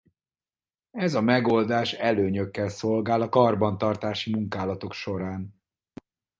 Ez 0.91 1.13
a 1.13 1.21
megoldás 1.21 1.93
előnyökkel 1.93 2.69
szolgál 2.69 3.21
a 3.21 3.29
karbantartási 3.29 4.35
munkálatok 4.35 4.93
során. 4.93 5.61